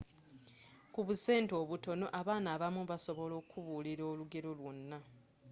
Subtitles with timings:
[0.93, 4.97] ku busente obutono abaana abamu basobola okubuulir aolugero lwonna